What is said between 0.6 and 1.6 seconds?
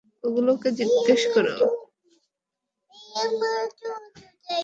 জিজ্ঞেস কর।